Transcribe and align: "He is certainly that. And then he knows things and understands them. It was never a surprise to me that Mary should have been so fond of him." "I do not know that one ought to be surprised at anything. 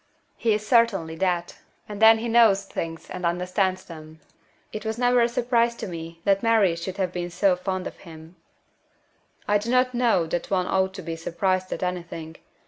"He 0.35 0.55
is 0.55 0.65
certainly 0.65 1.15
that. 1.17 1.59
And 1.87 2.01
then 2.01 2.17
he 2.17 2.27
knows 2.27 2.65
things 2.65 3.07
and 3.11 3.23
understands 3.23 3.85
them. 3.85 4.19
It 4.73 4.83
was 4.83 4.97
never 4.97 5.21
a 5.21 5.29
surprise 5.29 5.75
to 5.75 5.85
me 5.87 6.21
that 6.23 6.41
Mary 6.41 6.75
should 6.75 6.97
have 6.97 7.11
been 7.11 7.29
so 7.29 7.55
fond 7.55 7.85
of 7.85 7.97
him." 7.97 8.35
"I 9.47 9.59
do 9.59 9.69
not 9.69 9.93
know 9.93 10.25
that 10.25 10.49
one 10.49 10.65
ought 10.65 10.95
to 10.95 11.03
be 11.03 11.15
surprised 11.15 11.71
at 11.71 11.83
anything. 11.83 12.37